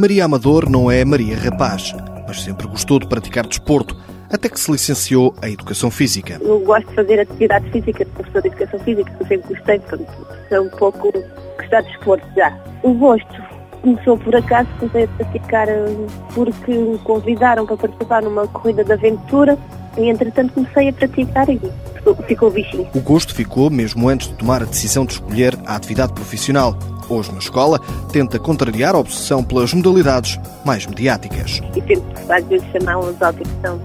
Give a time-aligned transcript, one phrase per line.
[0.00, 1.94] Maria Amador não é Maria Rapaz,
[2.26, 3.94] mas sempre gostou de praticar desporto,
[4.32, 6.38] até que se licenciou em Educação Física.
[6.40, 10.70] Eu gosto de fazer atividade física, professor de Educação Física, sempre gostei, portanto, é um
[10.70, 11.12] pouco
[11.58, 12.58] gostar de desporto já.
[12.82, 15.84] O gosto começou por acaso, comecei a praticar eh,
[16.34, 19.58] porque me convidaram para participar numa corrida de aventura
[19.96, 21.60] e entretanto comecei a praticar e
[22.26, 22.88] ficou o bichinho.
[22.94, 26.76] O gosto ficou mesmo antes de tomar a decisão de escolher a atividade profissional
[27.08, 27.80] hoje na escola,
[28.12, 31.60] tenta contrariar a obsessão pelas modalidades mais mediáticas.
[31.74, 33.80] E tento, às vezes, chamá-las à atenção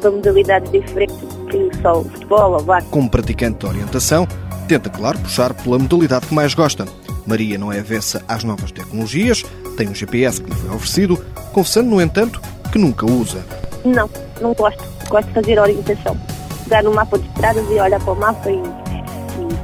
[0.00, 1.16] para modalidades diferentes
[1.50, 4.26] que só o futebol ou o Como praticante de orientação,
[4.68, 6.86] tenta, claro, puxar pela modalidade que mais gosta.
[7.30, 9.44] Maria não é avessa às novas tecnologias,
[9.76, 13.44] tem um GPS que lhe foi oferecido, confessando, no entanto, que nunca usa.
[13.84, 14.82] Não, não gosto.
[15.08, 16.16] Gosto de fazer orientação.
[16.66, 18.60] Dar no mapa de estradas e olhar para o mapa e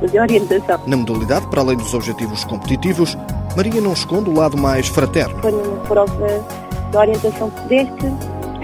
[0.06, 0.81] de orientação.
[0.87, 3.19] Na modalidade, para além dos objetivos competitivos,
[3.56, 5.37] Maria não esconde o lado mais fraterno.
[5.41, 6.44] Foi numa prova
[6.92, 8.12] de orientação pedestre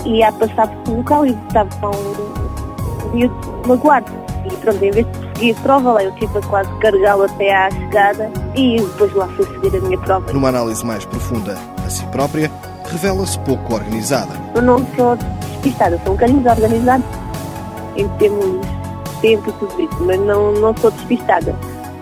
[0.07, 3.29] e a passar por um local e estava com um dia
[3.67, 4.13] magoado.
[4.47, 7.53] E pronto, em vez de seguir a prova, lá eu tive a quase carregá-lo até
[7.53, 10.33] à chegada e depois lá fui seguir a minha prova.
[10.33, 12.51] Numa análise mais profunda a si própria,
[12.91, 14.33] revela-se pouco organizada.
[14.55, 17.05] Eu não sou despistada, sou um bocadinho desorganizada
[17.97, 18.67] em termos
[19.23, 21.55] tempo e tudo isso, mas não, não sou despistada.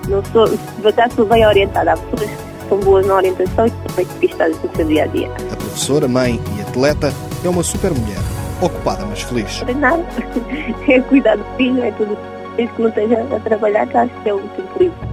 [0.09, 0.45] Não sou,
[0.89, 1.93] acaso sou bem orientada.
[1.93, 5.07] Há pessoas que são boas na orientação e são bem despistadas no seu dia a
[5.07, 5.31] dia.
[5.53, 7.13] A professora, mãe e atleta
[7.45, 8.19] é uma super mulher,
[8.61, 9.63] ocupada mas feliz.
[9.63, 10.05] Não nada.
[10.89, 12.19] É cuidar do filho, é tudo.
[12.57, 15.10] Desde que não esteja a trabalhar, que acho que é o tempo livre.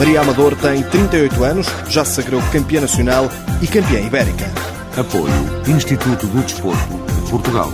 [0.00, 4.50] Maria Amador tem 38 anos, já se sagrou campeã nacional e campeã ibérica.
[4.96, 5.30] Apoio
[5.68, 7.70] Instituto do Desporto de Portugal.